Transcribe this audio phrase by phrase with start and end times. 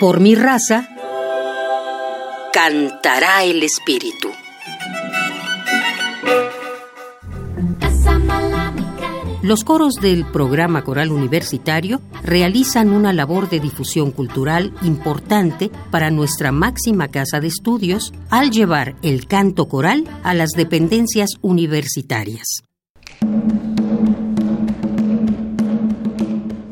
[0.00, 0.88] Por mi raza
[2.52, 4.28] cantará el espíritu.
[9.42, 16.50] Los coros del programa coral universitario realizan una labor de difusión cultural importante para nuestra
[16.50, 22.62] máxima casa de estudios al llevar el canto coral a las dependencias universitarias.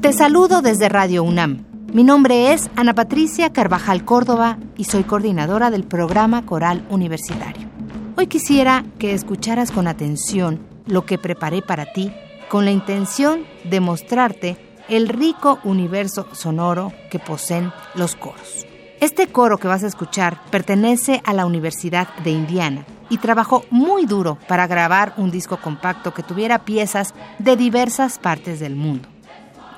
[0.00, 1.69] Te saludo desde Radio UNAM.
[1.92, 7.68] Mi nombre es Ana Patricia Carvajal Córdoba y soy coordinadora del programa coral universitario.
[8.16, 12.12] Hoy quisiera que escucharas con atención lo que preparé para ti
[12.48, 14.56] con la intención de mostrarte
[14.88, 18.66] el rico universo sonoro que poseen los coros.
[19.00, 24.06] Este coro que vas a escuchar pertenece a la Universidad de Indiana y trabajó muy
[24.06, 29.08] duro para grabar un disco compacto que tuviera piezas de diversas partes del mundo.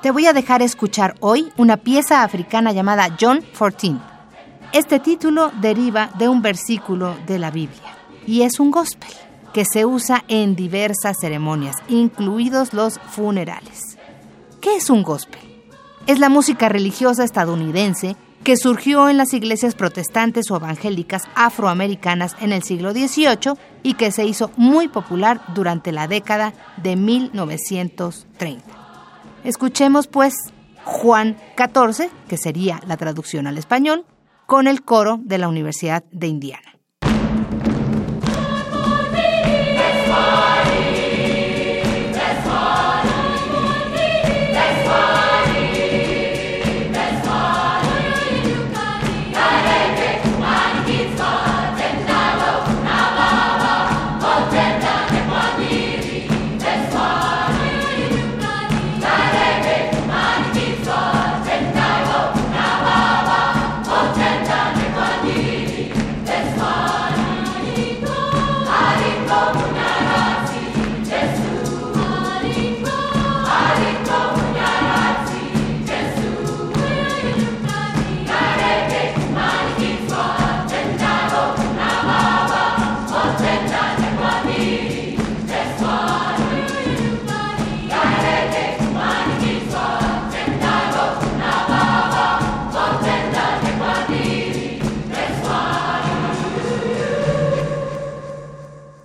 [0.03, 3.95] Te voy a dejar escuchar hoy una pieza africana llamada John 14.
[4.73, 7.95] Este título deriva de un versículo de la Biblia
[8.27, 9.09] y es un gospel
[9.53, 13.97] que se usa en diversas ceremonias, incluidos los funerales.
[14.59, 15.39] ¿Qué es un gospel?
[16.05, 22.51] Es la música religiosa estadounidense que surgió en las iglesias protestantes o evangélicas afroamericanas en
[22.51, 28.82] el siglo XVIII y que se hizo muy popular durante la década de 1930.
[29.43, 30.33] Escuchemos pues
[30.85, 34.05] Juan 14, que sería la traducción al español,
[34.45, 36.72] con el coro de la Universidad de Indiana.